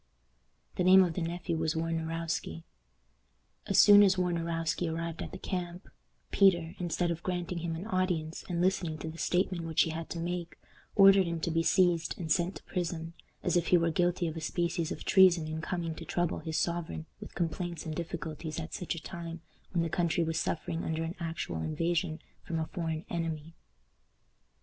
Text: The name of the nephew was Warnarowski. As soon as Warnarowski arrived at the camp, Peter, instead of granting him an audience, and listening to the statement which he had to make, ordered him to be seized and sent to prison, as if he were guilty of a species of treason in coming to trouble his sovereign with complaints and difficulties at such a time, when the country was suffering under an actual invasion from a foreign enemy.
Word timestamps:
The 0.77 0.83
name 0.83 1.03
of 1.03 1.13
the 1.13 1.21
nephew 1.21 1.57
was 1.57 1.75
Warnarowski. 1.75 2.63
As 3.67 3.77
soon 3.77 4.01
as 4.01 4.15
Warnarowski 4.15 4.91
arrived 4.91 5.21
at 5.21 5.31
the 5.31 5.37
camp, 5.37 5.87
Peter, 6.31 6.73
instead 6.79 7.11
of 7.11 7.21
granting 7.21 7.59
him 7.59 7.75
an 7.75 7.85
audience, 7.85 8.43
and 8.49 8.61
listening 8.63 8.97
to 8.97 9.09
the 9.11 9.19
statement 9.19 9.63
which 9.63 9.83
he 9.83 9.91
had 9.91 10.09
to 10.09 10.19
make, 10.19 10.57
ordered 10.95 11.27
him 11.27 11.39
to 11.41 11.51
be 11.51 11.61
seized 11.61 12.17
and 12.19 12.31
sent 12.31 12.55
to 12.55 12.63
prison, 12.63 13.13
as 13.43 13.55
if 13.55 13.67
he 13.67 13.77
were 13.77 13.91
guilty 13.91 14.27
of 14.27 14.35
a 14.35 14.41
species 14.41 14.91
of 14.91 15.05
treason 15.05 15.47
in 15.47 15.61
coming 15.61 15.93
to 15.93 16.03
trouble 16.03 16.39
his 16.39 16.57
sovereign 16.57 17.05
with 17.19 17.35
complaints 17.35 17.85
and 17.85 17.93
difficulties 17.93 18.59
at 18.59 18.73
such 18.73 18.95
a 18.95 19.03
time, 19.03 19.41
when 19.71 19.83
the 19.83 19.87
country 19.87 20.23
was 20.23 20.39
suffering 20.39 20.83
under 20.83 21.03
an 21.03 21.13
actual 21.19 21.61
invasion 21.61 22.19
from 22.41 22.57
a 22.59 22.65
foreign 22.65 23.05
enemy. 23.11 23.53